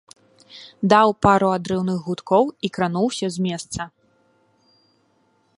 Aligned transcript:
Даў 0.93 1.13
пару 1.25 1.49
адрыўных 1.57 1.97
гудкоў 2.07 2.43
і 2.69 2.73
крануўся 2.79 3.27
з 3.37 3.47
месца. 3.49 3.91